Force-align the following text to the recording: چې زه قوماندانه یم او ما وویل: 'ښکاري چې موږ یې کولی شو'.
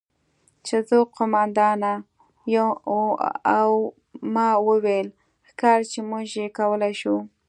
چې 0.65 0.75
زه 0.87 0.97
قوماندانه 1.15 1.91
یم 2.53 2.69
او 3.59 3.69
ما 4.33 4.47
وویل: 4.67 5.07
'ښکاري 5.47 5.85
چې 5.91 5.99
موږ 6.09 6.25
یې 6.41 6.47
کولی 6.57 6.93
شو'. 6.99 7.19